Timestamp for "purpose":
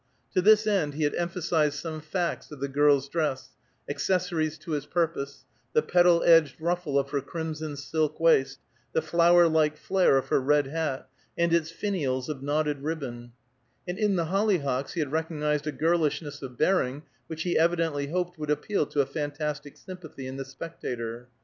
4.87-5.45